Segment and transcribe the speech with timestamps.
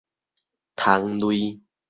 [0.75, 1.61] 蟲類